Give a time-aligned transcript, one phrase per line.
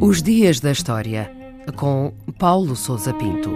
[0.00, 1.30] Os Dias da História,
[1.76, 3.50] com Paulo Souza Pinto.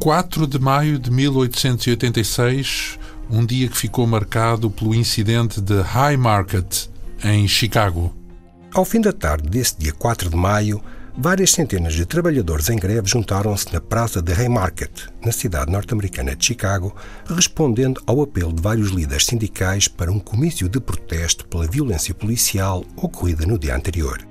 [0.00, 2.98] 4 de maio de 1886,
[3.30, 6.88] um dia que ficou marcado pelo incidente de High Market,
[7.22, 8.12] em Chicago.
[8.74, 10.82] Ao fim da tarde desse dia 4 de maio,
[11.16, 16.44] várias centenas de trabalhadores em greve juntaram-se na praça de Haymarket, na cidade norte-americana de
[16.44, 16.94] Chicago,
[17.26, 22.84] respondendo ao apelo de vários líderes sindicais para um comício de protesto pela violência policial
[22.96, 24.26] ocorrida no dia anterior.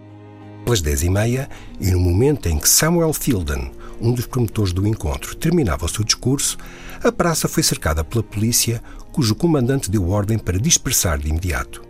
[0.64, 4.88] Pelas dez e meia, e no momento em que Samuel Fielden, um dos promotores do
[4.88, 6.58] encontro, terminava o seu discurso,
[7.04, 11.84] a praça foi cercada pela polícia, cujo comandante deu ordem para dispersar de imediato.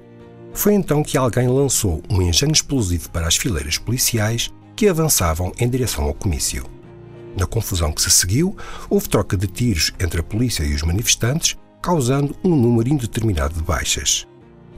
[0.53, 5.69] Foi então que alguém lançou um engenho explosivo para as fileiras policiais que avançavam em
[5.69, 6.65] direção ao comício.
[7.37, 8.57] Na confusão que se seguiu,
[8.89, 13.61] houve troca de tiros entre a polícia e os manifestantes, causando um número indeterminado de
[13.61, 14.25] baixas.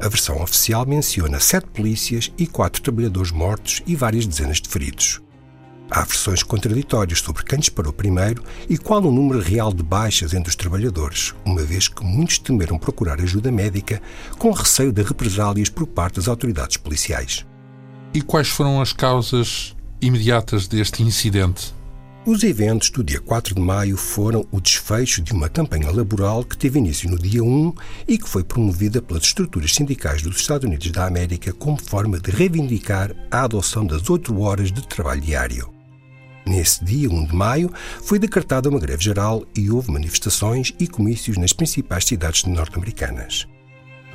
[0.01, 5.21] A versão oficial menciona sete polícias e quatro trabalhadores mortos e várias dezenas de feridos.
[5.89, 10.49] Há versões contraditórias sobre quem disparou primeiro e qual o número real de baixas entre
[10.49, 14.01] os trabalhadores, uma vez que muitos temeram procurar ajuda médica
[14.37, 17.45] com receio de represálias por parte das autoridades policiais.
[18.13, 19.72] E quais foram as causas
[20.03, 21.73] imediatas deste incidente?
[22.25, 26.57] Os eventos do dia 4 de maio foram o desfecho de uma campanha laboral que
[26.57, 27.73] teve início no dia 1
[28.07, 32.31] e que foi promovida pelas estruturas sindicais dos Estados Unidos da América como forma de
[32.31, 35.73] reivindicar a adoção das 8 horas de trabalho diário.
[36.45, 41.37] Nesse dia, 1 de maio, foi decretada uma greve geral e houve manifestações e comícios
[41.37, 43.47] nas principais cidades norte-americanas.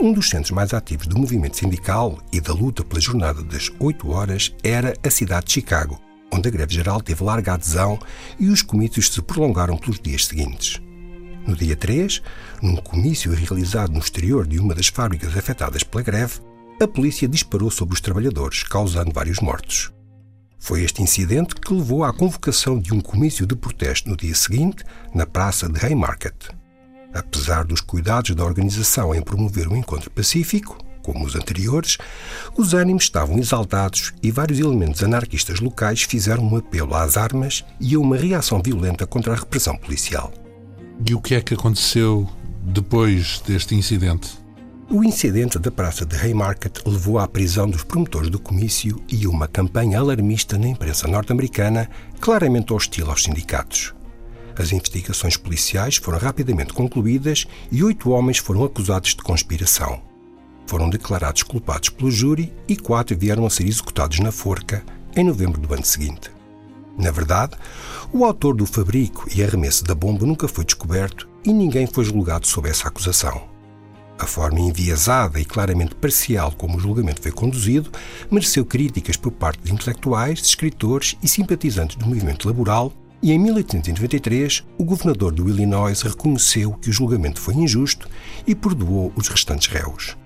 [0.01, 4.09] Um dos centros mais ativos do movimento sindical e da luta pela jornada das 8
[4.11, 6.01] horas era a cidade de Chicago,
[6.33, 7.99] onde a greve geral teve larga adesão
[8.39, 10.81] e os comícios se prolongaram pelos dias seguintes.
[11.45, 12.23] No dia 3,
[12.63, 16.41] num comício realizado no exterior de uma das fábricas afetadas pela greve,
[16.81, 19.91] a polícia disparou sobre os trabalhadores, causando vários mortos.
[20.61, 24.85] Foi este incidente que levou à convocação de um comício de protesto no dia seguinte,
[25.13, 26.57] na praça de Haymarket.
[27.13, 31.97] Apesar dos cuidados da organização em promover um encontro pacífico, como os anteriores,
[32.57, 37.95] os ânimos estavam exaltados e vários elementos anarquistas locais fizeram um apelo às armas e
[37.95, 40.33] a uma reação violenta contra a repressão policial.
[41.07, 42.29] E o que é que aconteceu
[42.63, 44.37] depois deste incidente?
[44.91, 49.47] O incidente da praça de Haymarket levou à prisão dos promotores do comício e uma
[49.47, 51.89] campanha alarmista na imprensa norte-americana,
[52.21, 53.95] claramente hostil aos sindicatos.
[54.59, 60.03] As investigações policiais foram rapidamente concluídas e oito homens foram acusados de conspiração.
[60.67, 64.85] Foram declarados culpados pelo júri e quatro vieram a ser executados na forca
[65.17, 66.31] em novembro do ano seguinte.
[66.99, 67.57] Na verdade,
[68.13, 72.45] o autor do fabrico e arremesso da bomba nunca foi descoberto e ninguém foi julgado
[72.45, 73.49] sob essa acusação.
[74.19, 77.93] A forma enviesada e claramente parcial como o julgamento foi conduzido
[78.29, 82.93] mereceu críticas por parte de intelectuais, escritores e simpatizantes do movimento laboral,
[83.23, 88.09] e em 1893 o governador do Illinois reconheceu que o julgamento foi injusto
[88.47, 90.17] e perdoou os restantes réus.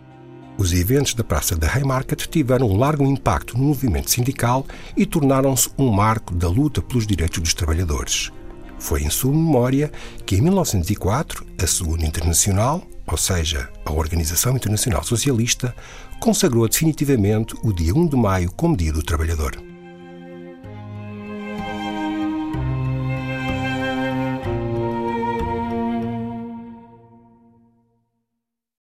[0.59, 4.67] Os eventos da Praça da Haymarket tiveram um largo impacto no movimento sindical
[4.97, 8.31] e tornaram-se um marco da luta pelos direitos dos trabalhadores.
[8.79, 9.91] Foi em sua memória
[10.27, 15.75] que, em 1904, a Segunda Internacional, ou seja, a Organização Internacional Socialista,
[16.21, 19.72] consagrou definitivamente o dia 1 de maio como Dia do Trabalhador.